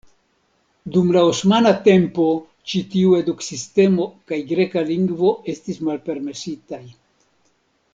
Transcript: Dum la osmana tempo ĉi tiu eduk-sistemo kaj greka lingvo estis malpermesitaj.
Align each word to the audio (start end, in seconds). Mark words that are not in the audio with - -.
Dum 0.95 1.11
la 1.15 1.21
osmana 1.31 1.73
tempo 1.89 2.25
ĉi 2.71 2.81
tiu 2.95 3.13
eduk-sistemo 3.21 4.09
kaj 4.33 4.43
greka 4.55 4.87
lingvo 4.93 5.31
estis 5.57 5.83
malpermesitaj. 5.91 6.85